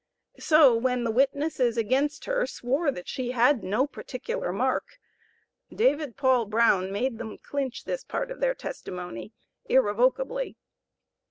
So 0.39 0.75
when 0.75 1.03
the 1.03 1.11
witnesses 1.11 1.77
against 1.77 2.25
her 2.25 2.47
swore 2.47 2.89
that 2.91 3.07
she 3.07 3.33
had 3.33 3.63
no 3.63 3.85
particular 3.85 4.51
mark, 4.51 4.97
David 5.71 6.17
Paul 6.17 6.45
Brown 6.47 6.91
made 6.91 7.19
them 7.19 7.37
clinch 7.37 7.83
this 7.83 8.03
part 8.03 8.31
of 8.31 8.39
their 8.39 8.55
testimony 8.55 9.31
irrevocably. 9.65 10.57